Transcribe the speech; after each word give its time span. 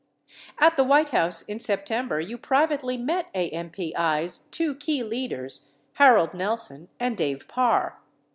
At 0.57 0.77
the 0.77 0.83
White 0.83 1.09
House 1.09 1.43
in 1.43 1.59
September 1.59 2.19
you 2.19 2.35
privately 2.35 2.97
met 2.97 3.31
AMPI's 3.35 4.39
two 4.49 4.73
key 4.73 5.03
leaders, 5.03 5.67
Harold 5.93 6.33
Nelson 6.33 6.89
and 6.99 7.15
Dave 7.15 7.47
Parr. 7.47 7.99